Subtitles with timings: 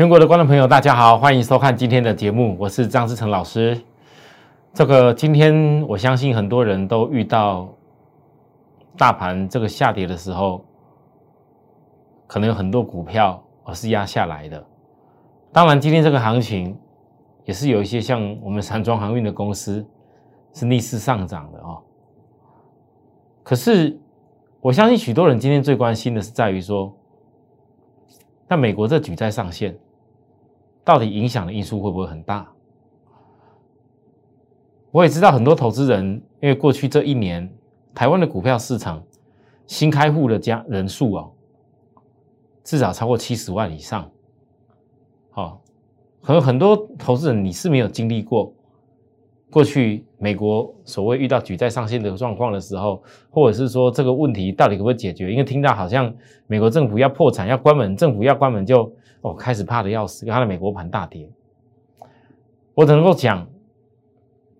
[0.00, 3.78] 全国的观众朋友，大家好，欢迎收看今天的节目，我是张志成老师。
[4.72, 7.68] 这个今天我相信很多人都遇到
[8.96, 10.64] 大盘这个下跌的时候，
[12.26, 14.64] 可能有很多股票而是压下来的。
[15.52, 16.74] 当然，今天这个行情
[17.44, 19.86] 也是有一些像我们散装航运的公司
[20.54, 21.78] 是逆势上涨的哦。
[23.42, 24.00] 可是
[24.62, 26.90] 我相信许多人今天最关心的是在于说。
[28.48, 29.78] 那美国这举债上限，
[30.84, 32.50] 到底影响的因素会不会很大？
[34.90, 37.48] 我也知道很多投资人，因为过去这一年
[37.94, 39.02] 台湾的股票市场
[39.66, 41.28] 新开户的家人数啊，
[42.64, 44.10] 至少超过七十万以上。
[45.30, 45.62] 好，
[46.22, 48.52] 可能很多投资人你是没有经历过。
[49.48, 55.30] 过去美国所谓遇到举债上限的状况的时候，或者是说这个问题到底可不可以解决？
[55.30, 56.12] 因为听到好像
[56.46, 61.30] 美国政府要破产、要关门，政府要关门就哦开始怕的要死，他的美国盘大跌。
[62.74, 63.46] 我只能够讲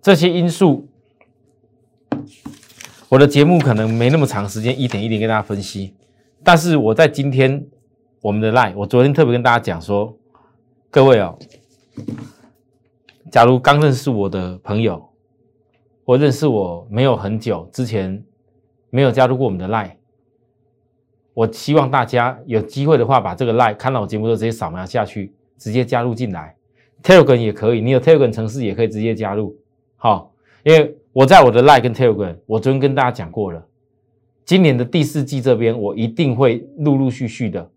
[0.03, 0.89] 这些因素，
[3.09, 5.95] 我的节目可能没那么长时间一点一点跟大家分析，
[6.45, 7.67] 但是我在今天
[8.21, 10.17] 我们的 line，我昨天特别跟大家讲说，
[10.91, 11.39] 各位哦。
[13.31, 15.09] 假如刚认识我的朋友，
[16.05, 18.25] 或认识我没有很久之前
[18.91, 19.93] 没有加入过我们的 Line，
[21.35, 26.55] 我希望大家有机会的话，把这个 Line 看到我节目都直接扫描下去，直接加入进来。
[27.03, 29.57] Telegram 也可以，你有 Telegram 城市也可以直接加入。
[29.97, 30.33] 好，
[30.65, 33.67] 因为我在我的 Line 跟 Telegram，我昨天跟大家讲过了，
[34.45, 37.71] 今年的第四季这边我一定会陆陆续续的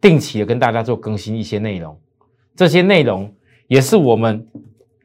[0.00, 1.98] 定期的跟大家做更新一些内容，
[2.56, 3.32] 这些内容。
[3.66, 4.46] 也是我们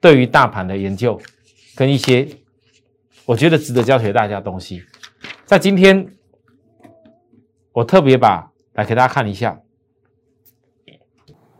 [0.02, 1.18] 对于大盘的研究，
[1.78, 2.28] 跟一些
[3.26, 4.84] 我觉得值得教学大家的东西，
[5.46, 6.06] 在今天
[7.80, 9.58] 我特别把来给大家看一下，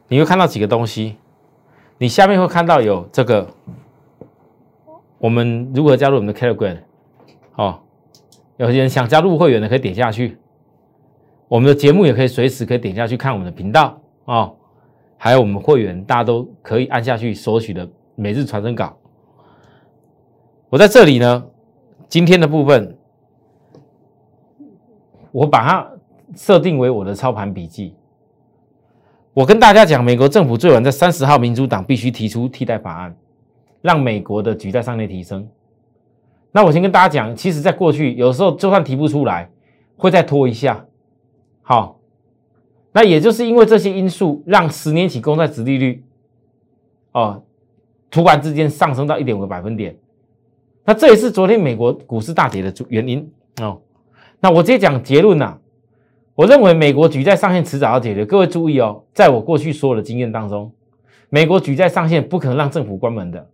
[0.10, 1.16] 你会看到几个东西，
[1.98, 3.48] 你下面会看到有这个，
[5.18, 6.78] 我们如何加入我们的 Telegram
[7.56, 7.80] 哦，
[8.58, 10.38] 有些人想加入会员的可以点下去，
[11.48, 14.58] 我们的节目也可以随时可以点下去看我们的频道哦。
[15.18, 18.98] 还有我们会员，大家都可以按下去索取的每日传真稿。
[20.70, 21.46] 我在这里呢，
[22.10, 22.98] 今天的部分，
[25.32, 25.92] 我把它
[26.36, 27.96] 设定为我的操盘笔记。
[29.34, 33.16] 我跟大家讲，美国政府最晚在三十号，民主党必须提出替代法案，
[33.82, 35.48] 让美国的举债上限提升。
[36.52, 39.50] 那我先跟大家讲，其实在过去，有时候就算提不出来，
[39.96, 40.86] 会再拖一下。
[41.62, 41.96] 好。
[42.92, 46.04] 那也就是因为这些因素，让十年期公债殖利率，
[47.12, 47.44] 哦，
[48.10, 49.96] 突然之间上升到一点五个百分点。
[50.84, 53.32] 那这也是昨天美国股市大跌的主原因
[53.62, 53.80] 哦。
[54.40, 55.56] 那我直接讲结论呐，
[56.40, 58.26] 我认为美国举债上限迟早要解决。
[58.26, 60.74] 各位注意哦，在我过去所有的经验当中，
[61.28, 63.50] 美国举债上限不可能让政府关门的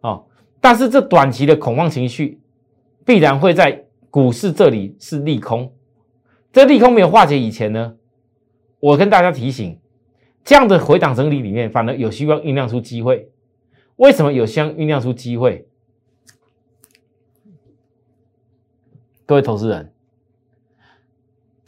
[0.00, 0.24] 哦。
[0.60, 2.40] 但是这短期的恐慌情绪，
[3.04, 5.72] 必然会在股市这里是利空。
[6.52, 7.94] 这利空没有化解以前呢？
[8.80, 9.78] 我跟大家提醒，
[10.42, 13.30] 这样的回档整理里面，反而有希望酝酿出机会。
[13.94, 15.64] 为什么有希望酝酿出机会？
[19.24, 19.92] 各位投资人，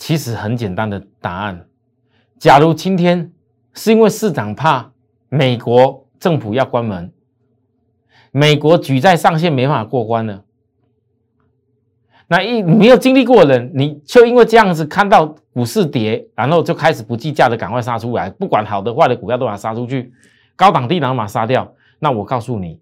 [0.03, 1.65] 其实很简单的答案：
[2.37, 3.31] 假如今天
[3.73, 4.91] 是因为市场怕
[5.29, 7.13] 美国政府要关门，
[8.33, 10.43] 美国举债上限没法过关了。
[12.27, 20.13] 那一没有经历过的人，你就因为这样子看到股市跌，然后就开始不计价的赶快杀出来，不管好的坏的股票都把它杀出去，
[20.57, 21.73] 高档低档把它杀掉。
[22.01, 22.81] 那我告诉你，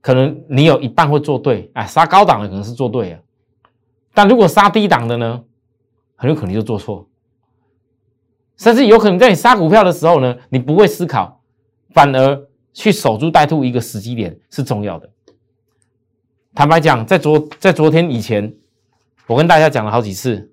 [0.00, 3.20] 可能你有一半会做对，哎，杀高档的可能是做对啊，
[4.12, 5.44] 但如果杀低档的呢，
[6.20, 7.08] 很有可能就做错，
[8.58, 11.42] 甚至有可能在你杀股票的时候呢，你不会思考，
[11.94, 15.10] 反而去守株待兔一个时机点是重要的。
[16.54, 18.54] 坦白讲，在昨在昨天以前。
[19.26, 20.50] 我跟大家讲了好几次，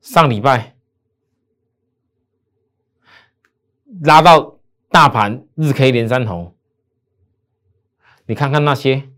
[0.00, 0.74] 上礼拜
[4.00, 4.58] 拉到
[4.88, 6.56] 大盘日 K 连三红，
[8.24, 9.11] 你看看那些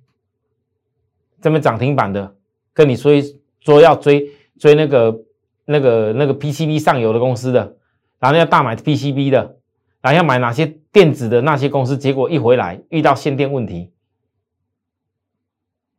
[1.44, 2.34] 这边涨停板的，
[2.72, 3.12] 跟你说
[3.60, 5.20] 说要追追那个
[5.66, 7.76] 那个那个 PCB 上游的公司的，
[8.18, 9.58] 然后要大买 PCB 的，
[10.00, 13.92] 然后要买哪些电子的那些公司，结果一回来遇到限电问题。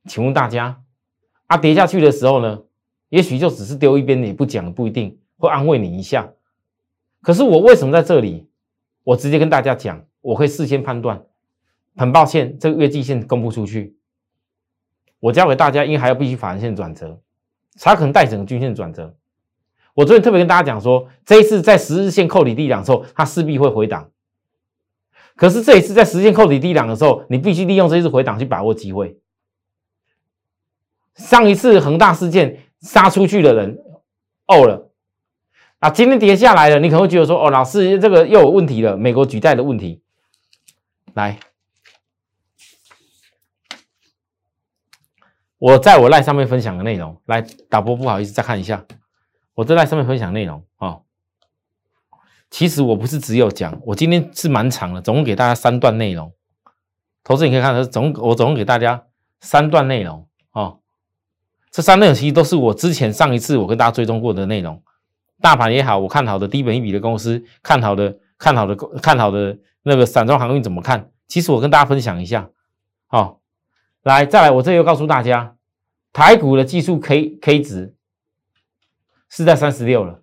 [0.07, 0.81] 请问大家，
[1.45, 2.63] 啊，跌下去的时候呢，
[3.09, 6.33] 也许就只是丢一边，也不讲，不一定会安慰你一下。
[7.21, 8.48] 可是我为什么在这里？
[9.03, 11.24] 我直接跟大家讲，我会事先判断。
[11.95, 13.95] 很抱歉，这个月季线公布出去，
[15.25, 17.19] 我教给大家，因为还要必须法人线转折，
[17.77, 19.16] 才可能带整个均线转折。
[19.95, 24.12] 我昨天特别跟大家讲说，这一次在十日线扣底低档的时候，它势必会回档。
[25.36, 29.18] 可是这一次在十日线扣底低档的时候，你必须利用这一次回档去把握机会。
[31.16, 33.80] 上一次恒大事件杀出去的人，
[34.45, 34.92] 哦了，
[35.80, 40.04] 啊，今天跌下来了，你可能会觉得说，哦，老师这个又有问题了，美国举债的问题。
[41.16, 41.39] 来，
[45.65, 48.85] 我在我赖上面分享的内容，来导播不好意思，再看一下。
[49.56, 51.00] 我在赖上面分享内容啊，
[52.51, 56.31] 其实我不是只有讲，我今天是蛮长的，总共给大家三段内容。
[57.23, 59.06] 投资你可以看到，总我总共给大家
[59.39, 60.75] 三段内容啊，
[61.71, 64.83] 这三内容其实都是我之前上一次我跟大家追踪过的内容。
[65.41, 71.09] 大盘也好，我看好的低本一比的公司，看好的看好的看好的那个散装航运怎么看？
[71.27, 72.51] 其实我跟大家分享一下，
[73.07, 73.39] 好，
[74.03, 75.54] 来再来，我这又告诉大家，
[76.15, 77.94] 台股的技术 K K 值。
[79.27, 80.21] 是在三十六了，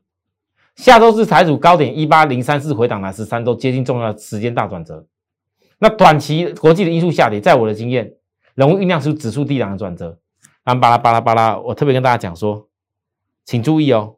[0.75, 5.07] 下周是台股高点一八零三四回档来十三周，接近重要的时间大转折。
[5.79, 8.15] 那短期国际的因素下跌，在我的经验，
[8.55, 10.19] 容易酝酿出指数低档的转折。
[10.65, 12.71] 然后巴拉巴拉巴拉，我特别跟大家讲说，
[13.45, 14.17] 请注意哦。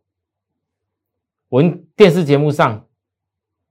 [1.48, 1.60] 我
[1.96, 2.86] 电视节目上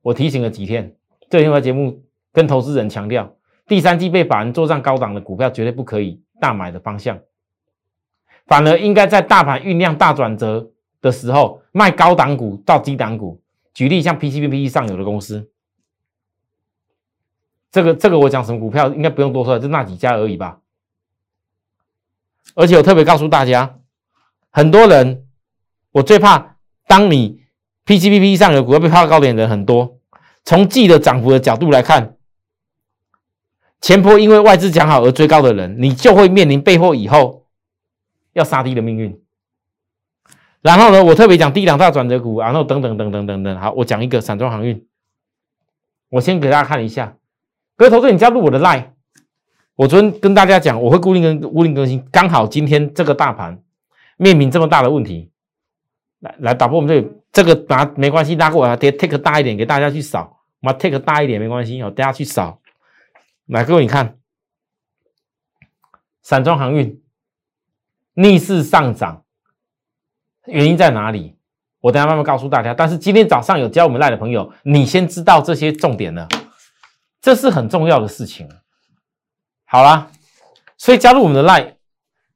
[0.01, 0.97] 我提醒了几天，
[1.29, 2.03] 这另外节目
[2.33, 7.17] 跟投资人强调，第三季被法人做上高档的股票，绝对不可以大买的方向，
[8.45, 10.69] 反而应该在大盘酝酿大转折。
[11.03, 13.41] 的时候卖高档股到低档股，
[13.73, 15.49] 举例像 PCBP 上游的公司，
[17.69, 20.59] 这个这个我讲什么股票应该不用多说，就那几家而已吧。
[22.55, 23.79] 而且我特别告诉大家，
[24.49, 25.25] 很多人
[25.91, 26.55] 我最怕，
[26.87, 27.41] 当你
[27.85, 29.99] PCBP 上游股票被抛高点的人很多，
[30.45, 32.15] 从季的涨幅的角度来看，
[33.81, 37.42] 前坡因为外资讲好而追高的人，你就会面临被迫以后
[38.33, 39.21] 要杀低的命运。
[40.61, 43.59] 然后呢，我特别讲低两大转折股，然后等等等等等等。
[43.59, 44.85] 好，我讲一个散装航运。
[46.09, 47.17] 我先给大家看一下，
[47.75, 48.91] 各位投资你加入我的 line。
[49.75, 52.07] 我昨天跟大家讲，我会固定跟固定更新。
[52.11, 53.61] 刚好今天这个大盘
[54.17, 55.31] 面临这么大的问题，
[56.19, 60.39] 来来打破我们这这个拿没关系，拉过来，跌 take 大一点给大家去扫。
[60.61, 62.61] 我 take 大一点没关系，哦，大家去扫。
[63.47, 64.17] 来，各位你看，
[66.21, 67.01] 散装航运
[68.13, 69.23] 逆势上涨。
[70.45, 71.35] 原因在哪里？
[71.79, 72.73] 我等下慢慢告诉大家。
[72.73, 76.27] 但是今天早上有教我们赖的朋友，你先知道这些重点了，
[77.21, 78.49] 这是很重要的事情。
[79.65, 80.09] 好啦，
[80.77, 81.75] 所以加入我们的赖，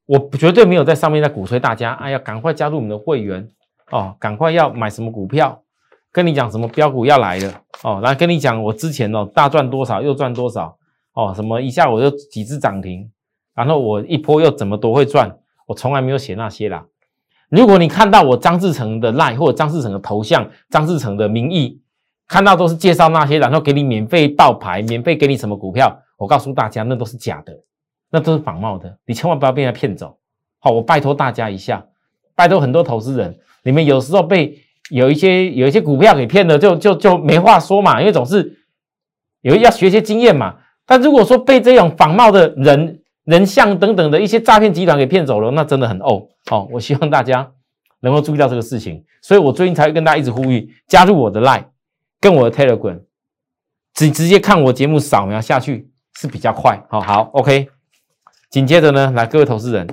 [0.06, 3.48] 我绝对没有在上面在鼓吹大家，哎呀，赶快加入我们的会员
[3.92, 5.62] 哦，赶快要买什么股票，
[6.12, 10.78] 跟你讲什么标股要来了哦，来跟你讲我之前哦大赚多少又赚多少
[11.14, 13.12] 哦，什么一下我就几只涨停，
[13.54, 16.84] 然后我一波又怎么多会赚，我从来没有写那些啦。
[17.50, 21.80] 如果你看到我张志成的 line 或者张志成的头像、张志成的名义，
[22.28, 27.58] 看到都是介绍那些，然后给你免费倒牌、免费给你什么股票，我告诉大家，那都是假的，
[28.10, 30.18] 那都是仿冒的，你千万不要被人家骗走。
[30.60, 31.86] 好，我拜托大家一下，
[32.36, 34.60] 拜托很多投资人，你们有时候被
[34.90, 38.58] 有一些有一些股票给骗了，就就就没话说嘛，因为总是
[39.42, 40.56] 有要学些经验嘛。
[40.86, 46.30] 但如果说被这种仿冒的人，人像等等的一些诈骗集团给骗走了，那真的很哦。
[46.46, 47.52] 好，我希望大家
[48.00, 51.66] 能够注意到这个事情，所以我最近才会跟大家一直呼吁加入我的 Line，
[52.22, 53.02] 跟我的 Telegram，
[53.94, 56.81] 直直接看我节目扫描下去是比较快。
[56.90, 57.68] 好好，OK。
[58.50, 59.86] 紧接着呢，来各位投资人，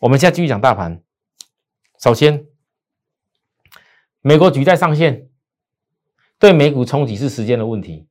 [0.00, 1.00] 我们现在继续讲大盘。
[1.98, 2.44] 首先，
[4.20, 5.26] 美国举债上限
[6.38, 8.06] 对美股冲击是时间的问题。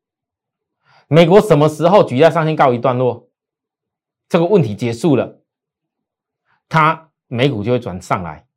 [1.07, 3.27] 美国什么时候举债上限告一段落？
[4.31, 5.41] 这个问题结束了，
[6.69, 8.47] 它美股就会转上来。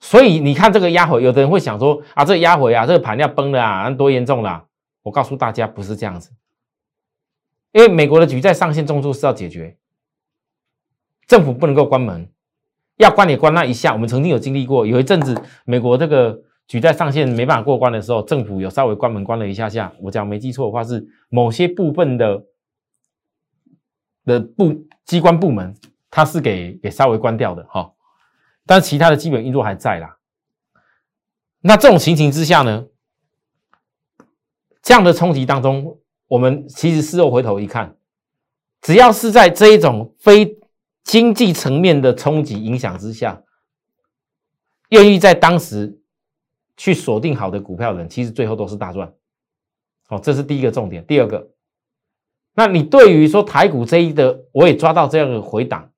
[0.00, 4.64] 所以你看这个压回，有的人会想说啊，这个压回啊，这个盘要崩了啊，多严重啦！
[5.02, 6.30] 我告诉大家，不是这样子。
[7.72, 9.76] 因为美国的举债上限重注是要解决，
[11.26, 12.26] 政府不能够关门，
[12.96, 13.92] 要关也关那一下。
[13.92, 19.92] 我们曾经有经历过，有一阵子美国这个举债上限没办法过关的时候，政府有稍微关门关了一下下。
[20.00, 22.46] 我讲没记错的话，是某些部分的。
[24.24, 25.76] 的部机关部门，
[26.10, 27.92] 它是给给稍微关掉的哈，
[28.64, 30.16] 但其他的基本运作还在啦。
[31.60, 32.86] 那这种情形之下呢，
[34.82, 37.96] 这样的冲击当中，我们其实事后回头一看，
[38.80, 40.58] 只要是在这一种非
[41.04, 43.42] 经济层面的冲击影响之下，
[44.88, 46.00] 愿意在当时
[46.76, 49.12] 去锁定好的股票的人，其实最后都是大赚。
[50.06, 51.04] 好，这是第一个重点。
[51.06, 51.51] 第二个。
[52.54, 55.90] 那你对于说台股这一的，我也抓到这样的回档，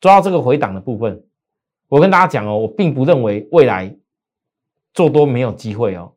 [0.00, 1.24] 抓到这个回档的部分，
[1.88, 3.94] 我跟大家讲哦，我并不认为未来
[4.94, 6.12] 做多没有机会哦。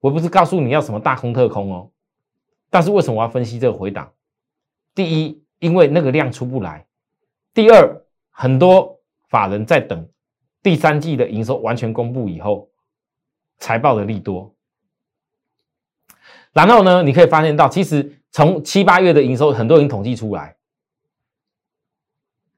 [0.00, 1.90] 我不是告诉你要什么大空特空哦，
[2.70, 4.12] 但是为什么我要分析这个回档？
[4.94, 6.86] 第一，因为那个量出不来；
[7.54, 10.08] 第二，很多法人在等
[10.62, 12.68] 第三季的营收完全公布以后，
[13.58, 14.54] 财报的利多。
[16.52, 20.56] 然后呢，你可以发现到，其实从七八月的营收，很多人统计出来，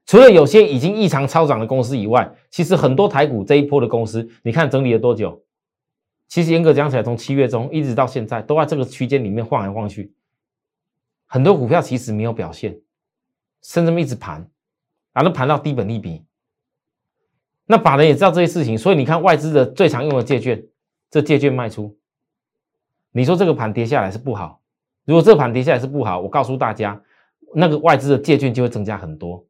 [0.05, 5.43] 除了有些已经异常超涨的公司以外，其实很多台股这一波的公司，你看整理了多久？
[6.27, 10.13] 其实严格讲起来，从七月中一直到现在，都在这个区间里面晃来晃去。
[11.25, 12.79] 很多股票其实没有表现，
[13.61, 14.49] 甚至一直盘，
[15.13, 16.23] 然后盘到低本利比。
[17.65, 20.65] 那法人也知道这些事情，所以你看外资的最常用的借券，
[21.09, 21.97] 这借券卖出。
[23.11, 24.60] 你说这个盘跌下来是不好，
[25.05, 27.01] 如果这盘跌下来是不好，我告诉大家，
[27.53, 29.45] 那个外资的借券就会增加很多。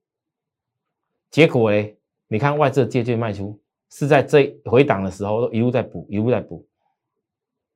[1.29, 6.67] 结果嘞，你看外资的借券卖出是在这回档的时候一路在补，一路在补。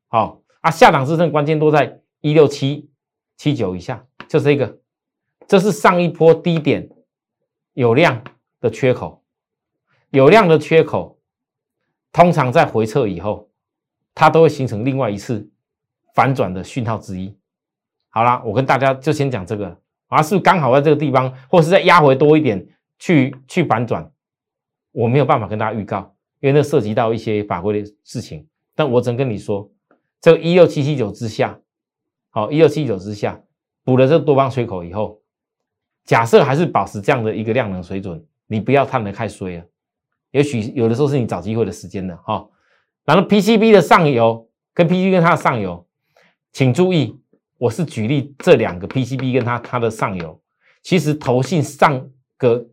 [0.07, 2.89] 好啊，下档支撑关键都在一六七
[3.37, 4.79] 七九以下，就这个，
[5.47, 6.89] 这是上一波低点
[7.73, 8.23] 有量
[8.61, 9.23] 的缺口，
[10.11, 11.19] 有量的缺口，
[12.11, 13.49] 通常在回撤以后，
[14.13, 15.49] 它都会形成另外一次。
[16.13, 17.37] 反转的讯号之一。
[18.15, 22.65] 好啦，我跟大家就先讲这个啊，是不是刚好在这个地方，或是再压回多一点
[22.97, 24.09] 去去反转？
[24.93, 28.47] 我没有办法跟大家预告，因为那涉及到一些法规的事情。
[28.73, 29.69] 但我只能跟你说，
[30.21, 31.59] 这个一六七七九之下，
[32.29, 33.37] 好，一六七九之下
[33.83, 35.19] 补了这多方缺口以后，
[36.05, 39.63] 假设还是保持这样的一个量能水准，你不要看得太衰了。
[40.31, 42.47] 也许有的时候是你找机会的时间的哈。
[43.03, 45.85] 然后 PCB 的上游跟 PCB 跟它的上游。
[46.53, 47.19] 请注意，
[47.65, 50.39] 我是举例这两个 PCB 跟它它的上游，
[50.83, 52.07] 其实投信上
[52.37, 52.63] 个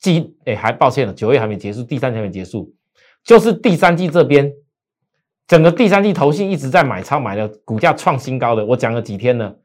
[0.00, 2.74] 季哎还抱歉了，九月还没结束，第三季还没结束，
[3.22, 4.52] 就是第三季这边
[5.46, 9.56] 整个第三季投信一直在买超买的股价创新高的，我讲了几天了，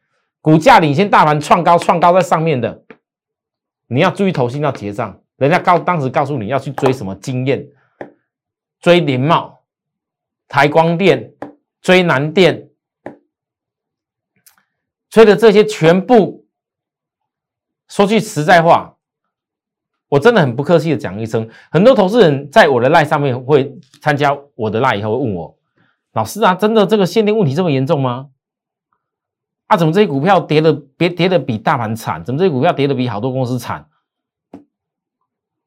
[0.42, 2.84] 股价领先大盘创高创高在上面的，
[3.88, 7.68] 你要注意投信要结账，人家告当时告诉你要去追什么经验，
[8.80, 9.64] 追联茂、
[10.48, 11.32] 台光电。
[11.82, 12.68] 追南电，
[15.16, 16.46] 所以的这些全部，
[17.88, 18.98] 说句实在话，
[20.10, 25.58] 我真的很不客气的讲一声，很多投资人在我的赖上面会参加我的赖以后会问我，
[26.12, 28.28] 老师啊，真的这个限定问题这么严重吗？
[29.68, 32.22] 啊，怎么这些股票跌的别跌的比大盘惨？
[32.26, 33.88] 怎么这些股票跌的比好多公司惨？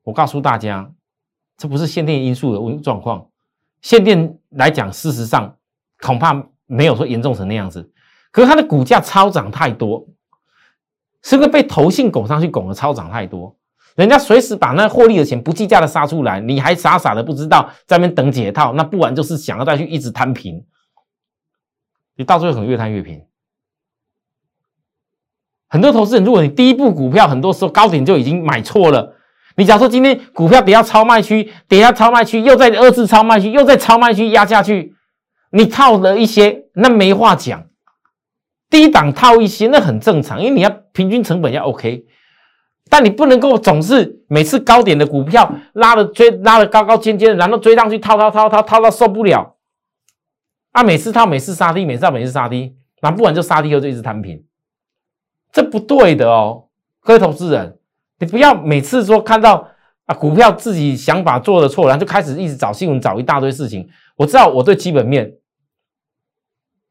[0.02, 0.92] 我告诉大家，
[1.56, 3.30] 这不是限定因素的问状况，
[3.80, 5.56] 限电来讲，事实上。
[6.02, 7.90] 恐怕没有说严重成那样子，
[8.30, 10.06] 可是它的股价超涨太多，
[11.22, 13.56] 是不是被投信拱上去拱的超涨太多？
[13.96, 20.64] 人家随时把那获利的钱不计价的杀出来，你还傻傻的不知道在那边等解套，那不然就是想要再去一直摊平，
[22.16, 23.24] 你到最后可能越摊越平。
[25.68, 29.16] 很多投资人，如果你第一步股票很多时候高点就已经买错了，
[29.56, 34.94] 你假如说今天股票跌到超卖区，跌下超卖区，又在二次超卖区，又在超卖区压下去。
[35.50, 37.67] 你套了一些，那没话讲。
[38.70, 42.04] 低档套一些，那很正常，因为你要平均成本要 OK。
[42.90, 49.56] 但你不能够总是每次高点的股票拉的追拉的高高尖尖，然后追上去套套套套套到受不了。
[50.72, 54.42] 啊，每次套每次杀低，每次套每次杀低，那不然就杀低后就一直摊平，
[55.52, 56.64] 这不对的哦，
[57.00, 57.78] 各位投资人，
[58.20, 59.68] 你不要每次说看到
[60.06, 63.88] 啊股票自己想法做的错，然后就开始一直找新闻找一大堆事情。
[64.16, 65.30] 我知道我对基本面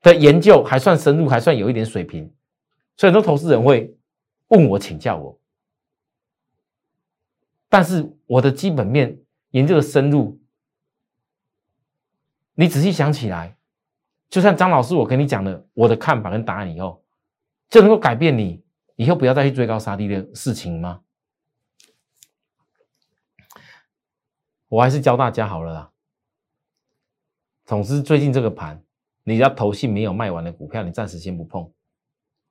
[0.08, 2.34] 的研究还算深入，还算有一点水平，
[2.96, 3.96] 所以很多投资人会
[4.48, 5.40] 问我请教我。
[7.70, 9.20] 但是我的基本面
[9.52, 10.40] 研究的深入，
[12.54, 13.58] 你仔细想起来，
[14.30, 17.04] 就像张老师我跟你讲的我的看法跟答案以后，
[17.70, 18.64] 就能够改变你
[18.96, 21.02] 以后不要再去追高杀低的事情吗？
[24.70, 25.92] 我还是教大家好了啦。
[27.66, 28.82] 总之，最近这个盘，
[29.28, 31.70] 你要投信没有卖完的股票，你暂时先不碰。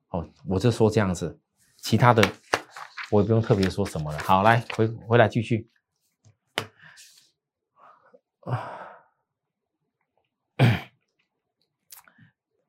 [0.09, 1.39] 哦，我就说这样子，
[1.77, 2.23] 其他的
[3.09, 4.19] 我也不用特别说什么了。
[4.19, 5.67] 好，来回回来继续。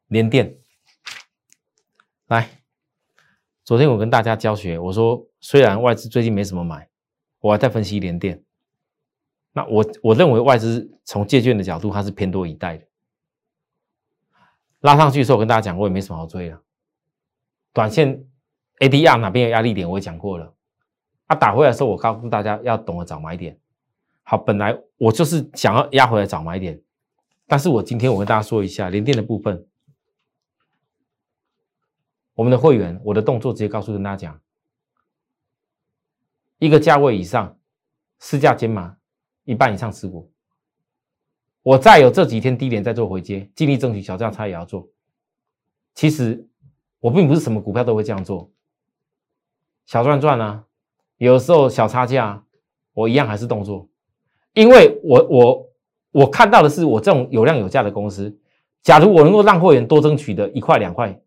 [0.06, 0.58] 连电，
[2.28, 2.62] 来，
[3.62, 6.88] 昨天我跟大家教学，我说虽然外资最近没什么买，
[7.40, 8.42] 我还在分析连电。
[9.52, 12.87] 那我我认为外资从借券的角度，它是偏多一代的，
[14.80, 16.60] 拉上去的时候，我跟大家讲过，也没什么好追的。
[17.72, 18.24] 短线
[18.78, 20.54] ADR 哪边有压力点，我也讲过了。
[21.26, 23.58] 啊打回来的时候，我告诉大家要懂得找买点。
[24.22, 26.80] 好，本来我就是想要压回来找买点，
[27.46, 29.66] 但是我今天我跟大家说一下联电的部分，
[32.34, 34.40] 我们的会员，我的动作直接告诉跟大家讲，
[36.58, 37.58] 一个价位以上，
[38.20, 38.96] 市价减码
[39.44, 40.30] 一半以上持股，
[41.62, 44.88] 我再有这几天低点再做回接，尽力争取小价差也要做。
[45.94, 46.46] 其实
[47.00, 48.50] 我并不是什么股票都会这样做，
[49.84, 50.64] 小赚赚啊，
[51.16, 52.44] 有时候小差价，
[52.94, 53.88] 我一样还是动作。
[54.54, 55.68] 因为我我
[56.12, 58.38] 我看到的是，我这种有量有价的公司，
[58.82, 61.20] 假如我能够让会员多争取的一块两块，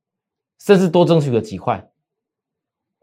[0.59, 1.89] 甚至多争取个几块，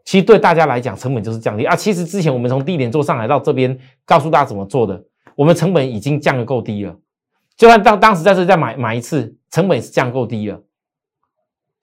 [0.03, 1.75] 其实对大家来讲成本就是降低啊。
[1.75, 5.03] 其实之前我们从低点做上来到这边，告诉大家怎么做的，
[5.35, 6.99] 我们成本已经降的够低了。
[7.59, 10.63] 就算当当时在这再买买一次，成本是降够低了。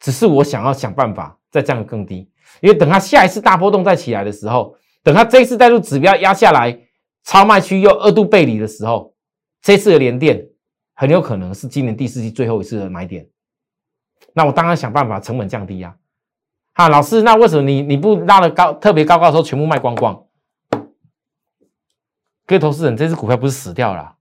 [0.01, 2.31] 只是我想要想办法再降的更低，
[2.63, 6.81] 因为等它下一次大波动再起来的时候，等它这一次带入指标压下来。
[7.25, 9.13] 超卖区又二度背离的时候，
[9.61, 10.47] 这次的连电
[10.95, 13.29] 很有可能是今年第四季最后一次的买点。
[14.33, 15.97] 那我当然想办法成本降低呀。
[16.73, 20.25] 哈，老师，那为什么你你不拉的高特别高高的时候全部卖光光？
[22.47, 24.16] 各位投资人，这只股票不是死掉了，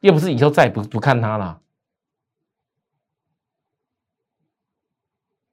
[0.00, 1.60] 又不是以后再也不不看它了。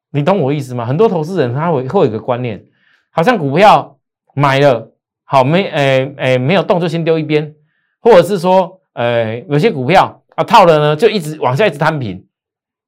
[0.10, 0.86] 你懂我意思吗？
[0.86, 2.66] 很多投资人他会会有一个观念，
[3.10, 4.00] 好像股票
[4.34, 4.94] 买了。
[5.28, 7.56] 好，没，诶，诶，没有动就先丢一边，
[8.00, 12.28] 或者是说，呃，有些股票啊套了呢，就一直往下一直摊平。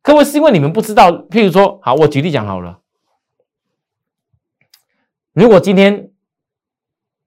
[0.03, 2.79] 各位是因为你们不知道，譬如说，好，我举例讲好了。
[5.33, 6.11] 如果今天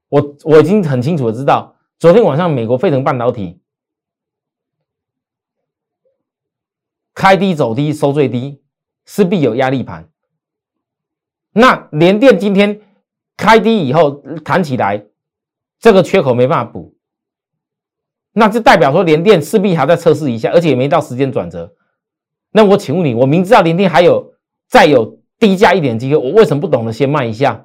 [0.09, 3.60] 我我已经很清楚的知道，昨天晚上美国费城半导体
[7.21, 8.63] 开低走低收最低，
[9.05, 10.09] 势必有压力盘。
[11.53, 12.81] 那联电今天。
[13.37, 15.03] 开低以后弹起来，
[15.79, 16.95] 这个缺口没办法补，
[18.35, 21.73] 那就代表说联电势必还在测试一下，而且也没到时间转折。
[22.53, 24.35] 那我请问你，我明知道联电还有
[24.69, 27.65] 再有低价一点机会，我为什么不懂得先卖一下？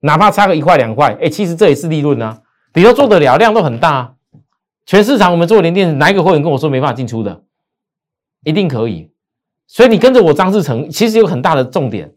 [0.00, 4.16] 哪怕差个一块两块，哎，其实这也是利润啊，比如做得了，量都很大。
[4.84, 7.43] 全市场我们做联电，哪一个会员跟我说没办法进出的？
[8.44, 9.10] 一定可以。
[9.66, 12.14] 所以你跟着我张志成，其实有很大的重点。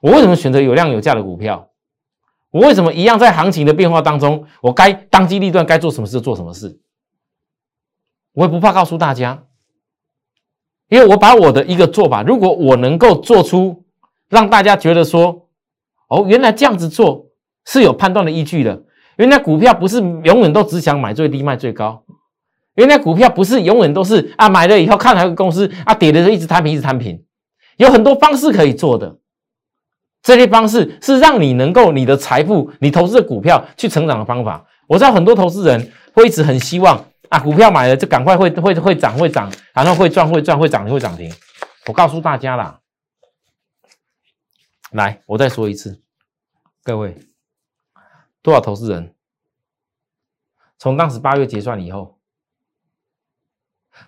[0.00, 1.70] 我为什么选择有量有价的股票？
[2.50, 6.80] 我为什么一样在行情的变化当中，我该当机立断，该做什么事做什么事？
[8.32, 9.44] 我也不怕告诉大家，
[10.88, 13.84] 因为我把我的一个做法，如果我能够做出
[14.28, 15.48] 让大家觉得说，
[16.08, 17.30] 哦，原来这样子做
[17.64, 18.84] 是有判断的依据的。
[19.16, 22.04] 原来股票不是永远都只想买最低卖最高，
[22.76, 27.22] 原来股票不是永远都是啊买了以后看哪个公司啊跌的时候一直摊平一直摊平，
[27.76, 29.18] 有很多方式可以做的。
[30.22, 34.66] 这些方式是让你能够你的财富、你投资的股票去成长的方法。
[34.88, 41.32] 我知道很多投资人会一直很希望啊，股票买了就赶快会会会涨会涨，然后会赚会赚会涨会涨停。
[41.86, 42.80] 我告诉大家啦，
[44.90, 46.00] 来，我再说一次，
[46.82, 47.16] 各位
[48.42, 49.14] 多少投资人
[50.76, 52.15] 从当时八月结算以后，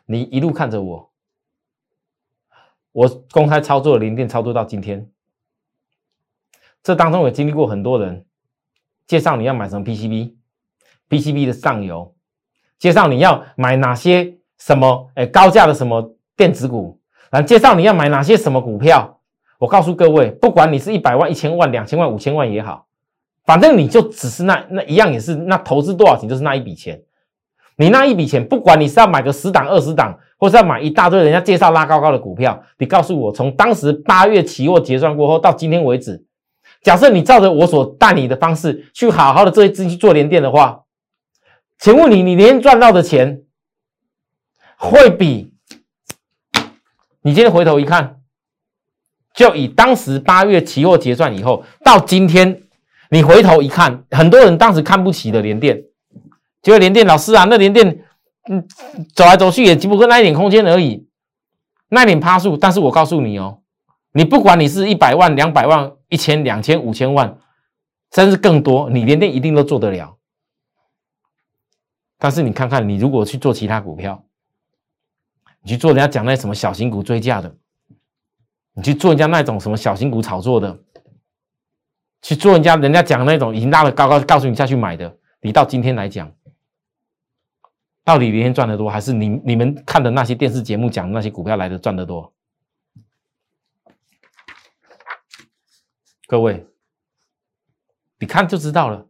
[0.06, 1.10] 你一路看着我，
[2.92, 5.10] 我公开操作零电操作到今天。
[6.82, 8.24] 这当中也经历过很多人
[9.06, 12.14] 介绍你要买什么 PCB，PCB 的上游，
[12.78, 19.20] 介绍你要买哪些什么哎高价的什么电子股，然后，介绍你要买哪些什么股票。
[19.58, 22.86] 我告诉各位，不管你是一百万、一千万、两千万、五千万也好，
[23.44, 27.02] 反正你就只是那那一样也是那投资多少钱就是那一笔钱。
[27.80, 36.24] 你那一笔钱，不管你是要买个十档、二十档，或是要买一大堆人家介绍拉高高的股票，你告诉我，从当时八月期货结算过后到今天为止。
[36.82, 40.82] 假设你照着我所带你的方式去好好的这一支去做连电的话，
[41.78, 43.42] 请问你，你连赚到的钱
[44.76, 45.52] 会比
[47.22, 48.16] 你今天回头一看，
[49.34, 52.62] 就以当时八月期货结算以后到今天，
[53.10, 55.80] 你回头一看，很多人当时看不起的连电，
[56.62, 58.04] 结果连电老师啊，那连电
[58.50, 58.66] 嗯
[59.14, 61.08] 走来走去也只不过那一点空间而已，
[61.88, 63.62] 那一点趴数，但是我告诉你哦。
[64.12, 67.38] 你不管你是一百万、两百万、一千、两千、五千万，
[68.12, 70.16] 甚至更多，你连电一定都做得了。
[72.18, 74.24] 但是你看看，你如果去做其他股票，
[75.62, 77.54] 你去做人家讲那什么小型股追价的，
[78.74, 80.80] 你去做人家那种什么小型股炒作的，
[82.22, 86.32] 去做人家人家讲那种已经拉了高高，告诉你下去买的，你到今天来讲，
[88.08, 92.34] 到底连天赚得多，还是你你们看的那些电视节目讲的那些股票来的赚得多？
[96.26, 96.66] 各位，
[98.18, 99.06] 你看就知道了。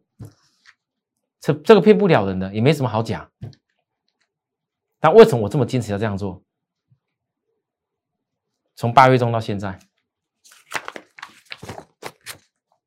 [1.39, 3.31] 这这个骗不了人的，也没什么好讲。
[4.99, 6.43] 但为什么我这么坚持要这样做？
[8.75, 9.79] 从八月中到现在，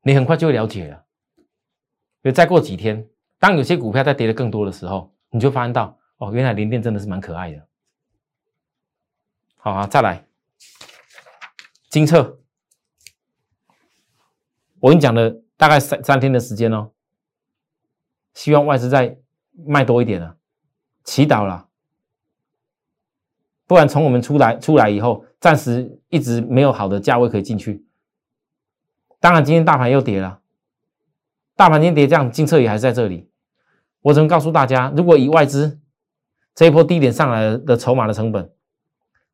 [0.03, 1.05] 你很快就会了解了。
[1.37, 1.45] 因
[2.29, 7.67] 为再过几天，当有些股票在跌的更多的时候，你就发现到哦，原来零电真的是蛮可爱的。
[9.57, 10.25] 好啊，再来，
[11.89, 12.39] 金策，
[14.79, 16.91] 我跟你讲了大概三三天的时间哦，
[18.33, 19.17] 希望外资再
[19.65, 20.37] 卖多一点了，
[21.03, 21.67] 祈祷了。
[23.67, 27.85] 不然从我们出来出来以后，暂时一直没有好的价位可以进去。
[29.19, 30.39] 当然，今天大盘又跌了，
[31.57, 33.29] 大盘今天跌，这样金策也还在这里。
[34.01, 35.81] 我只能告诉大家，如果以外资
[36.55, 38.51] 这一波低点上来的筹码的成本，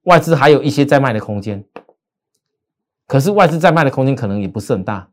[0.04, 1.66] 外资还有一些在卖的空间。
[3.08, 5.10] 可是外资在卖的空间可能也不是很大，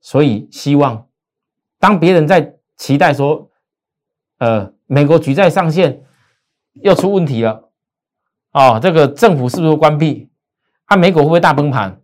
[0.00, 1.06] 所以希望
[1.78, 3.50] 当别人在期待说，
[4.38, 6.04] 呃，美国举债上限
[6.74, 7.70] 又出问题了。
[8.52, 10.28] 哦，这个政府是不是关闭？
[10.84, 12.00] 啊，美股会不会大崩盘？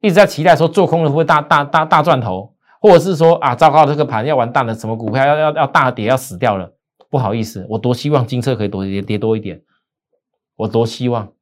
[0.00, 6.72] 一直在期待说做空的会不会大大大大赚头，或者是说啊，糟糕，这个盘要完蛋了，什么股票要要要大跌要死掉了？
[7.10, 9.62] 不好意思，我多希望金车可以多跌跌多一点，
[10.56, 11.32] 我多希望，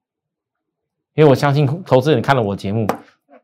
[1.15, 2.87] 因为我相信投资人看了我节目，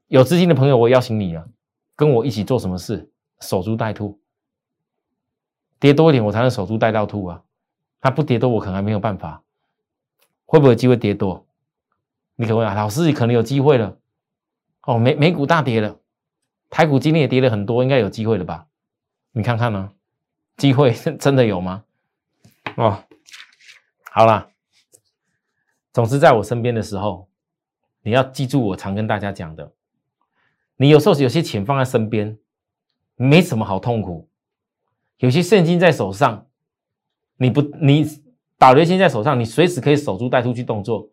[0.08, 1.46] 有资金的朋友，我邀请你了，
[1.94, 3.10] 跟我一起做什么事？
[3.40, 4.18] 守株待兔，
[5.78, 7.42] 跌多一点，我才能守株待到兔啊！
[8.00, 9.42] 它不跌多，我可能还没有办法。
[10.46, 11.46] 会不会有机会跌多？
[12.37, 13.98] 你可问啊，老师，你可能有机会了。
[14.82, 15.98] 哦，美美股大跌了，
[16.70, 18.66] 台股今天也跌了很多，应该有机会了吧？
[19.32, 19.90] 你看看呢，
[20.56, 21.84] 机会 真的有吗？
[22.76, 23.04] 哦，
[24.10, 24.48] 好啦，
[25.92, 27.28] 总之在我身边的时候，
[28.02, 29.72] 你要记住我常跟大家讲的，
[30.76, 32.38] 你有时候有些钱放在身边，
[33.16, 34.28] 没什么好痛苦；
[35.18, 36.46] 有些现金在手上，
[37.37, 38.24] 你不你。
[38.56, 41.10] 打雷现在手上，你随时可以守株待兔去动作。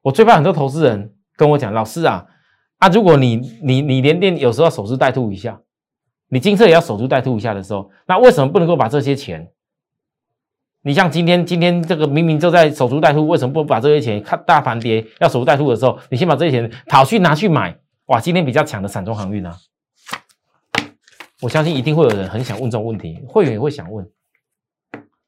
[0.00, 2.26] 我最怕很多投资人跟我讲：“老师啊，
[2.78, 5.60] 啊，如果你你你连电有时候守株待兔一下，
[6.28, 9.52] 你金策也要守株待兔一下的时候，那为什么不能够把这些钱？
[10.82, 17.78] 你像今天今天这个明明就在守株待兔，为什么不把这些钱看大盘跌要守株待兔的时候，你先把这些钱跑去拿去买？
[18.06, 19.54] 哇，今天比较强的散装航运呢？
[21.40, 24.10] 我相信一定会有人很想问这种问题，会员也会想问。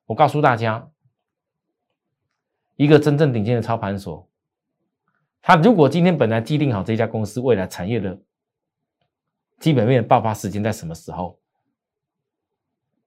[0.06, 0.88] 我告诉大家，
[2.76, 4.28] 一个真正顶尖的操盘手，
[5.40, 8.18] 他如果今天本来既定好这家公司未来产业的
[9.60, 11.38] 基本面爆发时间在什么时候，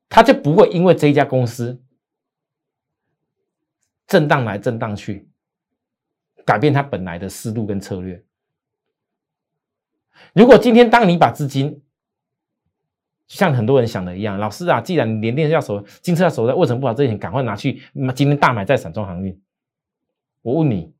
[0.07, 1.82] 他就不会因为这一家公司
[4.13, 5.27] 震荡来震荡去，
[6.45, 8.23] 改变他本来的思路跟策略。
[10.33, 11.81] 如果今天当你把资金，
[13.25, 17.81] 像很多人想的一样，老师啊，既然连电要守，金车要守的，为什么不把这些钱赶快拿去
[18.13, 19.41] 今天大买在散装航运？
[20.43, 20.93] 我问你，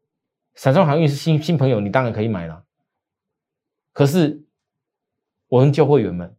[0.56, 2.66] 散装航运是新新朋友，你当然可以买了。
[3.92, 4.42] 可是
[5.50, 6.36] 我问旧会员们，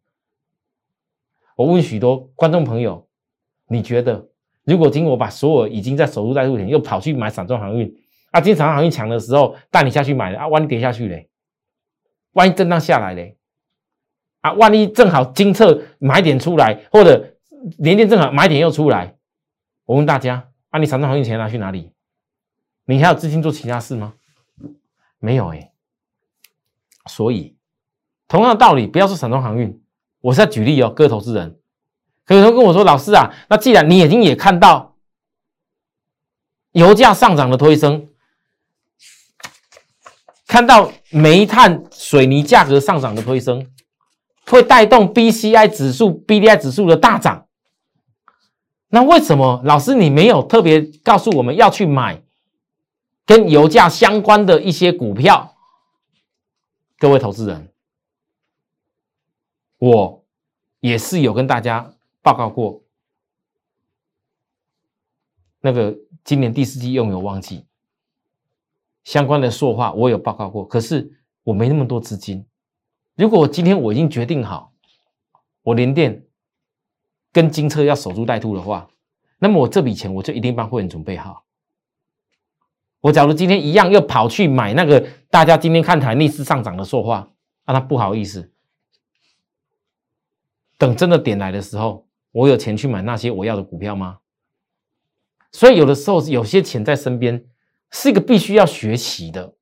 [1.55, 3.09] 我问许多观众朋友，
[3.69, 4.29] 你觉得
[4.65, 7.87] 如果今我把所有已经在守株待兔钱又跑去买散装航运，
[8.31, 11.29] 啊，今天散装航运强的时候带你下去买了啊，万一跌下去嘞，
[12.33, 13.37] 万一震荡下来嘞？
[14.41, 17.37] 啊，万一正好金策买点出来，或者
[17.79, 19.17] 连电正好买点又出来，
[19.85, 21.93] 我问大家：啊，你散装航运钱拿去哪里？
[22.87, 24.15] 你还有资金做其他事吗？
[25.19, 25.73] 没有哎。
[27.07, 27.57] 所以，
[28.29, 29.83] 同样的道理，不要说散装航运，
[30.21, 31.59] 我是在举例哦，各投资人。
[32.29, 34.97] 有人跟我说：“老师啊，那既然你已经也看到
[36.73, 38.09] 油价上涨的推升，
[40.47, 43.71] 看到煤炭、水泥价格上涨的推升。”
[44.47, 47.47] 会带动 B C I 指数、B D I 指数的大涨。
[48.89, 52.23] 那为什么老师你没有特别告诉我们要去买
[53.25, 55.57] 跟油价相关的一些股票？
[56.99, 57.73] 各位投资人，
[59.79, 60.23] 我
[60.81, 61.94] 也是有跟大家
[62.25, 62.83] 报告过，
[65.61, 67.67] 那个今年第四季用油旺季
[69.05, 70.67] 相关的说话，我有报告过。
[70.67, 72.47] 可是我没那么多资金。
[73.15, 74.73] 如果今天我已经决定好，
[75.63, 76.25] 我连电
[77.31, 78.89] 跟金车要守株待兔的话，
[79.39, 81.45] 那么我这笔钱我就一定帮会员准备好。
[83.01, 87.31] 我假如今天一样又跑去买那个大家今天看台逆势上涨的说话，
[87.67, 88.51] 那他不好意思，
[90.79, 92.04] 等真的点来的时候，
[92.35, 94.19] 我有钱去买那些我要的股票吗？
[95.53, 97.47] 所以有的时候有些钱在身边
[97.93, 99.55] 是一个必须要学习的。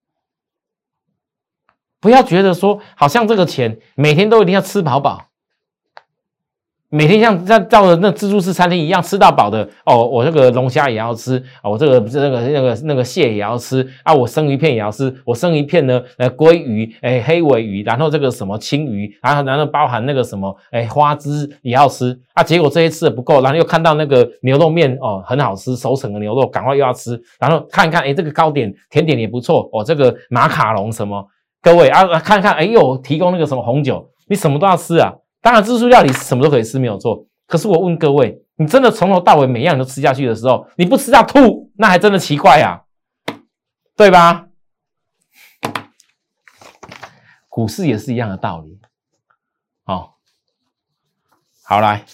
[2.00, 5.31] 不要觉得说，好像这个钱每天都一定要吃饱饱，
[6.94, 31.26] 每天像在照着那自助式餐厅一样吃到饱的哦，我这个龙虾也要吃啊，我这个这个那个那个蟹也要吃啊，我生鱼片也要吃，我生鱼片呢，呃，鲑鱼，哎，黑尾鱼，然后这个什么青鱼，然后然后包含那个什么，哎，花枝也要吃啊，结果这些吃的不够，然后又看到那个牛肉面哦，很好吃，熟成的牛肉，赶快又要吃，然后看一看，哎，这个糕点甜点也不错哦，这个马卡龙什么，
[31.62, 35.14] 各位啊，看看，哎呦，提供那个什么红酒，你什么都要吃啊。
[35.42, 37.26] 当然，自助料理什么都可以吃，没有错。
[37.48, 42.84] 可是我问各位，你真的从头到尾每样都吃下去的时候，你不吃要吐，那还真的奇怪呀，
[43.96, 44.46] 对吧？
[47.48, 48.80] 股市也是一样的道理。
[49.82, 50.16] 好，
[51.64, 52.04] 好来，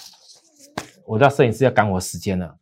[1.05, 2.57] 我知道摄影师要赶我时间了。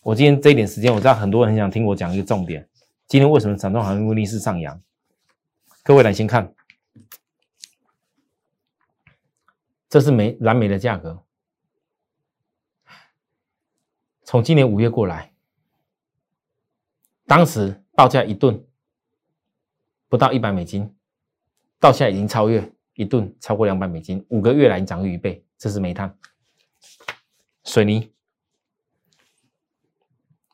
[0.00, 2.66] 我今天这一点时间，我知道很多人很想听我讲一个重点。
[3.08, 4.80] 今天为什么散装航运逆势上扬？
[5.82, 6.55] 各位来先看。
[9.96, 11.24] 这是煤蓝煤的价格，
[14.24, 15.32] 从今年五月过来，
[17.24, 18.62] 当时报价一吨
[20.10, 20.94] 不到一百美金，
[21.80, 25.42] 到现在已经超越一吨超过两百美金，五个月来涨了一倍。
[25.56, 26.14] 这是煤炭、
[27.64, 28.12] 水泥，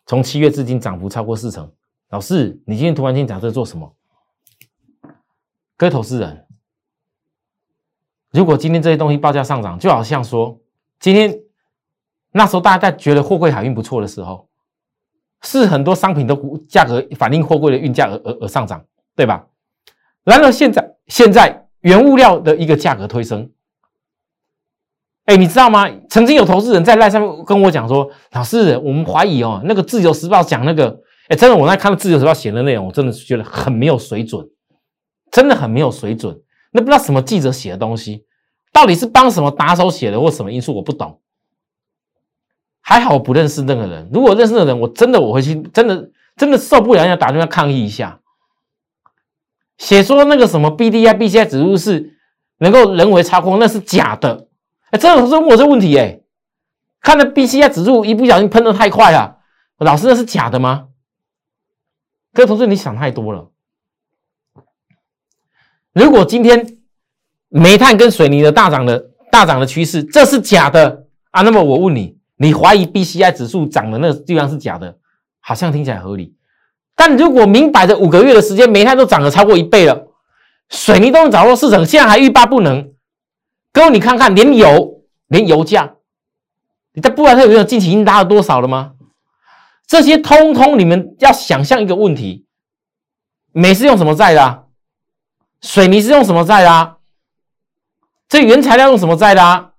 [0.07, 1.69] 从七月至今涨幅超过四成。
[2.11, 3.97] 老师，你今天突然间讲这做什么？
[5.77, 6.47] 各位投资人。
[8.33, 10.59] 如果今天这些东西报价上涨，就好像说
[10.99, 11.39] 今天
[12.33, 14.49] 那时候大家在觉得货柜海运不错的时候，
[15.43, 16.37] 是很多商品的
[16.69, 19.47] 价格反映货柜的运价而而而上涨，对吧？
[20.25, 23.51] 然而现在现在原物料的一个价格推升，
[25.27, 25.91] 哎，你知道吗？
[26.09, 34.49] 曾经有投资人在赖上面跟我讲说，老师，我们怀疑哦，那个自由时报讲那个，哎，真的，我那看到自由时报写的内容，我真的是觉得很没有水准，
[35.31, 36.42] 真的很没有水准。
[36.73, 38.25] 那不知道什么记者写的东西，
[38.73, 41.21] 到底是帮什么打手写的，或什么因素我不懂。
[42.81, 48.19] 还好我不认识那个人，如果认识的人，我真的我会去，真的真的受不了，要打电话抗议一下。
[49.79, 52.19] 写说那个什么 B D I B C I 指数是
[52.59, 54.49] 能够人为操控，那是假的。
[54.91, 56.21] 哎，真的是问我这问题哎，
[57.01, 59.39] 看了 B C I 指数一不小心喷的太快了，
[59.79, 60.89] 老师那是假的吗？
[62.33, 63.51] 各位同学，你想太多了。
[65.93, 66.79] 如果今天
[67.49, 71.43] 煤炭跟水泥的大涨的大涨的趋势，这是假的啊？
[71.43, 74.97] 那么我问你，你怀疑 B C I 指数涨的那个地方是假的，
[75.41, 76.35] 好像听起来合理。
[76.95, 80.07] 但如果明摆着五个月的时间，煤炭都涨了超过一倍了，
[80.71, 82.93] 水泥都能掌握市场，现在还欲罢不能。
[83.73, 85.95] 各位，你看看，连油，连油价，
[86.95, 88.93] 你在布兰特有没有近期已经拉了多少了吗？
[89.87, 92.47] 这些通通，你们要想象一个问题：
[93.53, 94.65] 煤是用什么在的？
[95.63, 96.97] 水泥是用什么载的？
[98.29, 99.73] 这原材料用什么载的？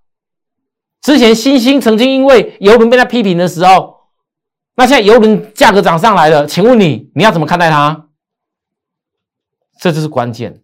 [1.02, 3.98] 之前新兴曾经因为油轮被他批评的时候，
[4.76, 8.08] 那现在油轮价格涨上来了，请问你你要怎么看待它？
[9.80, 10.62] 这就是关键。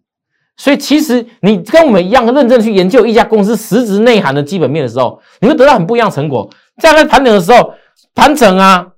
[0.56, 6.50] 所以其实你跟我们一样认真去研究一家公司实质内涵的基本面的时候，你会得到很不一样的成果。
[6.78, 7.74] 在盘整的时候，
[8.14, 8.92] 盘整啊。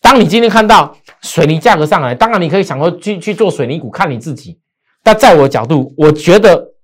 [0.00, 4.60] 当你今天看到水泥价格上来，当然你可以想说去去做水泥股，看你自己。
[5.02, 6.74] 但在我的角度，我觉得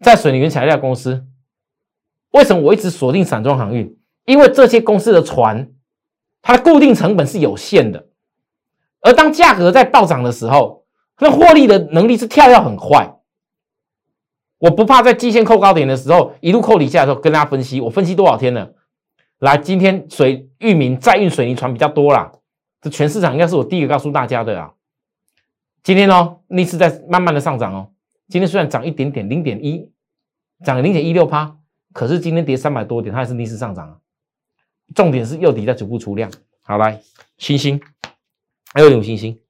[0.00, 1.24] 在水泥原材料公司，
[2.32, 3.96] 为什么我一直锁定散装航运？
[4.26, 5.70] 因为这些公司的船，
[6.42, 8.06] 它的固定成本是有限的，
[9.00, 10.84] 而当价格在暴涨的时候，
[11.18, 13.16] 那获利的能力是跳跃很快。
[14.58, 18.72] 我不怕在季线扣高点的时候一路扣底下的时候跟大家分析，我分析多少天了？
[19.38, 22.30] 来，今天水域名再运水泥船比较多啦，
[22.80, 24.74] 这全市场应该是我第一个告诉大家的啊。
[25.82, 27.92] 今天哦，逆势在慢慢的上涨哦。
[28.28, 29.90] 今天虽然涨一点点，零点一，
[30.64, 31.56] 涨零点一六趴，
[31.92, 33.98] 可是今天跌三百多点，它还是逆势上涨啊。
[34.94, 36.30] 重点是右底在逐步出量。
[36.62, 37.00] 好来，
[37.38, 37.80] 星星，
[38.72, 39.40] 还有有星星，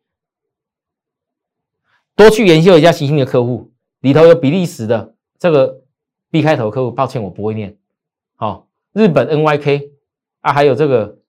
[2.14, 5.82] 多去研究一下星星的客户，里头有比利时的这个
[6.30, 7.76] B 开头客户，抱歉我不会念，
[8.36, 8.66] 好。
[8.92, 9.88] 日本 NYK
[10.40, 11.19] 啊，还有这个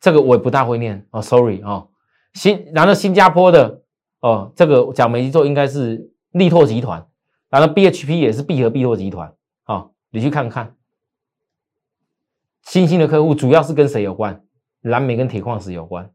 [0.00, 1.88] 这个我也不大会念哦，sorry 哦。
[2.34, 3.82] 新然后新加坡的
[4.20, 7.06] 哦，这个讲煤机座应该是力拓集团，
[7.48, 9.34] 然后 BHP 也是必和必拓集团
[9.64, 10.76] 啊，你去看看。
[12.62, 14.44] 新兴的客户主要是跟谁有关？
[14.82, 16.10] 蓝煤跟铁矿石有关。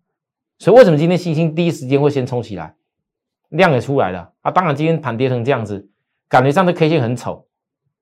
[0.60, 2.76] 所以为什么今天新兴第一时间会先冲起来，
[3.50, 4.52] 量也出来了啊？
[4.52, 5.90] 当然今天盘跌成这样子，
[6.30, 7.48] 感觉上的 K 线很丑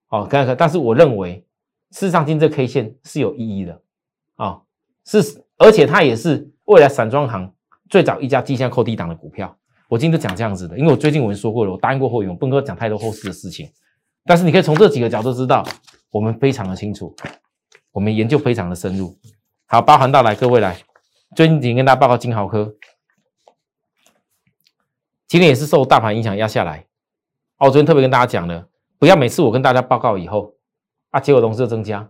[0.09, 1.45] 哦，看看，但是我认为。
[1.93, 3.81] 事实上，今这 K 线是有意义的
[4.37, 4.61] 啊，
[5.03, 7.53] 是而且它也是未来散装行
[7.87, 9.55] 最早一家绩效扣低档的股票。
[9.87, 13.69] 我今天讲这样子的，因为我最近我们说过了，我答应过会员，我不能够讲太多后市的事情。
[14.25, 15.63] 但是你可以从这几个角度知道，
[16.09, 17.15] 我们非常的清楚，
[17.91, 19.15] 我们研究非常的深入。
[19.67, 20.77] 好，包含到来各位来，
[21.35, 22.73] 最近几天跟大家报告金豪科，
[25.27, 26.87] 今天也是受大盘影响压下来。
[27.57, 30.55] 哦，我昨天特别跟大家讲了，不要每次我跟大家报告以后，
[31.11, 32.09] 啊，结果融资增加。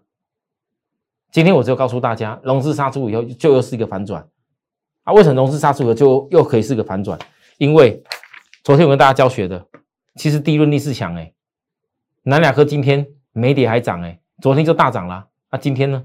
[1.31, 4.27] 今天我就告诉大家，融资杀出以后就又是一个反转。
[5.03, 7.17] 啊，为什么融资杀出以后就又可以是个反转？
[7.57, 8.03] 因为
[8.63, 9.65] 昨天我跟大家教学的，
[10.15, 11.31] 其实低润逆势强哎，
[12.23, 15.25] 南亚科今天没跌还涨哎，昨天就大涨了。
[15.49, 16.03] 那今天呢？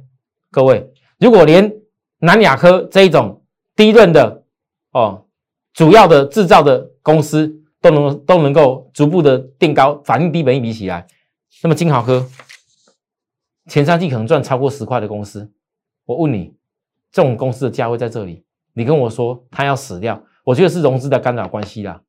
[0.50, 1.72] 各位，如果连
[2.20, 3.42] 南亚科这一种
[3.74, 4.44] 低润的
[4.92, 5.26] 哦，
[5.74, 11.06] 主要的制造的公司都能都能够逐步的定高，反映低本一比起来，
[11.62, 12.24] 那么金豪科
[13.66, 15.50] 前三季可能赚超过十块的公司，
[16.04, 16.54] 我问你，
[17.10, 20.22] 这种公司的价位在这里，你跟我说它要死掉？
[20.44, 22.00] 我觉得是融资的干扰关系啦。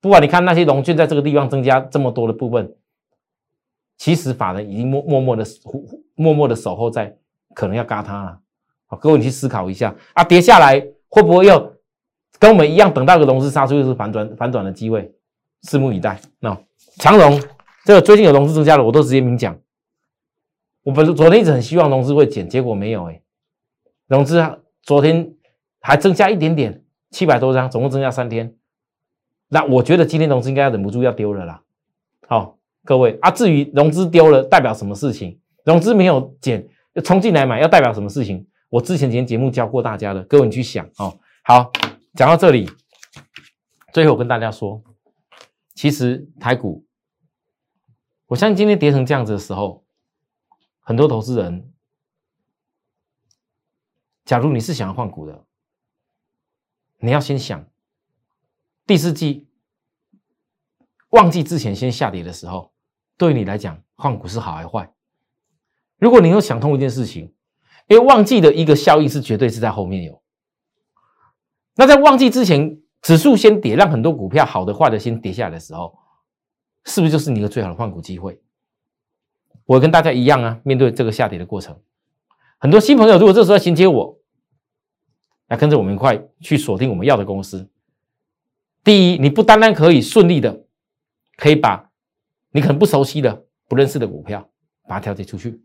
[0.00, 2.74] 不管你看那些融券在这个地方增加这么多的部分，
[3.96, 5.44] 其实法人已经默默默的
[6.14, 7.16] 默默的守候在，
[7.54, 8.38] 可能要嘎它了。
[8.86, 11.76] 好，各位你去思考一下啊，跌下来会不会又
[12.38, 15.14] 跟我们一样等到个融资杀出又是反转反转的机会？
[15.62, 16.20] 拭目以待。
[16.40, 16.58] 那
[16.96, 17.40] 长荣
[17.84, 19.58] 这个最近有融资增加了，我都直接明讲。
[20.82, 23.22] 我本昨天一直很希望融资会减，结果没有哎，
[24.06, 25.34] 融资啊昨天
[25.80, 26.82] 还增加一点点。
[27.10, 28.54] 七百多张，总共增加三天。
[29.48, 31.60] 那我觉得今天融资应该要忍不住要丢了啦。
[32.28, 36.68] 好，各位啊，至于融资丢了代表什么事情，融资没有减，
[37.02, 38.46] 冲进来买要代表什么事情？
[38.68, 41.18] 我之前前节目教过大家的，各位你去想哦。
[41.42, 41.72] 好，
[42.14, 42.70] 讲到这里，
[43.92, 44.80] 最后我跟大家说，
[45.74, 46.84] 其实台股，
[48.28, 49.82] 我相信今天跌成这样子的时候，
[50.80, 51.72] 很多投资人，
[54.24, 55.44] 假如你是想要换股的。
[57.02, 57.66] 你要先想，
[58.86, 59.48] 第四季
[61.08, 62.74] 旺季之前先下跌的时候，
[63.16, 64.92] 对你来讲换股是好还是坏？
[65.96, 67.34] 如果你有想通一件事情，
[67.86, 70.22] 因为旺季的一个效应是绝对是在后面有。
[71.76, 75.98] 那在旺季之前，指数先跌，让很多股票好的坏的先跌下来的时候，
[76.84, 78.42] 是不是就是你一个最好的换股机会？
[79.66, 81.78] 我跟大家一样啊，面对这个下跌的过程，
[82.58, 84.16] 很多新朋友如果这时候衔接我。
[85.50, 87.68] 来跟着我们一块去锁定我们要的公司。
[88.84, 90.64] 第一，你不单单可以顺利的，
[91.36, 91.90] 可以把
[92.52, 94.48] 你可能不熟悉的、不认识的股票
[94.86, 95.60] 把它调节出去。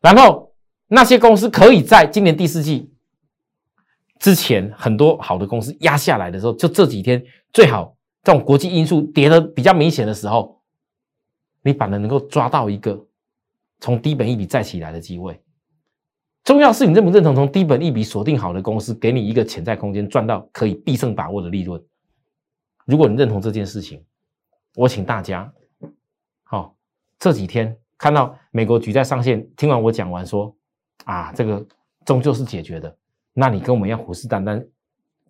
[0.00, 0.52] 然后
[0.88, 2.92] 那些公司可以在今年第四季
[4.18, 10.57] 之前，很多好的公司压下来的时候，就这几天最好这种国际因素跌的比较明显的时候，
[11.62, 13.06] 你反而能够抓到一个
[13.80, 15.40] 从低本一笔再起来的机会。
[16.44, 21.82] 重要是你认不认同从低本一笔锁定好的公司，给你一个潜在空间赚到可以必胜把握的利润。
[22.86, 24.02] 如果你认同这件事情，
[24.74, 25.52] 我请大家，
[26.44, 26.74] 好，
[27.18, 30.56] 这几天看到美国举债上限，听完我讲完说，
[31.04, 31.66] 啊，这个
[32.06, 32.96] 终究是解决的。
[33.34, 34.66] 那你跟我们一样虎视眈眈，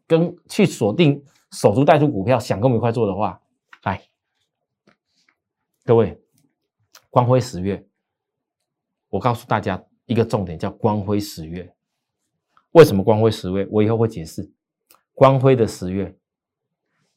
[0.07, 3.41] 跟去锁定守株待兔股票，想跟我们一块做的话，
[3.83, 4.01] 来，
[5.88, 6.20] 各位，
[7.09, 7.83] 光辉十月，
[9.09, 9.83] 我告诉大家。
[10.05, 11.74] 一个重点叫光辉十月，
[12.72, 13.66] 为什么光辉十月？
[13.70, 14.53] 我以后会解释。
[15.14, 16.14] 光辉的十月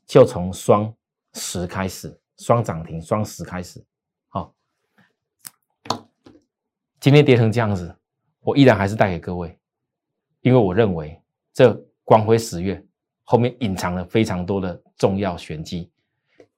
[0.06, 0.94] 就从双
[1.34, 3.84] 十开始，双涨停，双十开始。
[4.30, 4.56] 好，
[7.02, 7.94] 今天跌成这样子，
[8.40, 9.60] 我依然还是带给各位，
[10.40, 11.74] 因为我认为这
[12.06, 12.82] 光辉十月
[13.24, 15.91] 后面隐藏了非常多的重要玄机。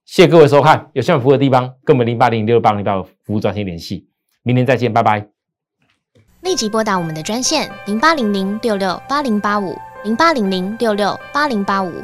[0.06, 4.08] 谢谢各位收看，有需要服务的地方，跟我们零八零六八零八服务专线联系。
[4.44, 5.28] 明天再见，拜拜。
[6.42, 12.04] 立即拨打我们的专线零八零零六六八零八五零八零零六六八零八五